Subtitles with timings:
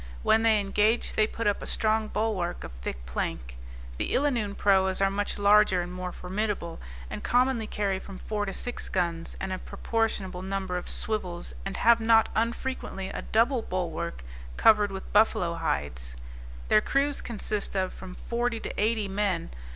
[0.23, 3.55] When they engage, they put up a strong bulwark of thick plank;
[3.99, 8.51] the Illanoon proas are much larger and more formidable, and commonly carry from four to
[8.51, 14.23] six guns, and a proportionable number of swivels, and have not unfrequently a double bulwark
[14.57, 16.15] covered with buffalo hides;
[16.67, 19.51] their crews consist of from forty to eighty men.